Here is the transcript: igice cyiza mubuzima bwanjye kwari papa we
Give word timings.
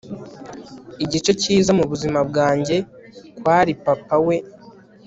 igice 1.05 1.31
cyiza 1.41 1.71
mubuzima 1.77 2.19
bwanjye 2.29 2.75
kwari 3.37 3.71
papa 3.83 4.17
we 4.25 4.37